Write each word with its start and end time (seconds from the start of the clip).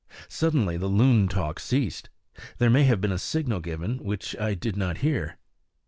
Suddenly 0.29 0.77
the 0.77 0.87
loon 0.87 1.27
talk 1.27 1.59
ceased. 1.59 2.09
There 2.57 2.71
may 2.71 2.85
have 2.85 3.01
been 3.01 3.11
a 3.11 3.19
signal 3.19 3.59
given, 3.59 3.99
which 4.03 4.35
I 4.39 4.55
did 4.55 4.75
not 4.75 4.97
hear. 5.05 5.37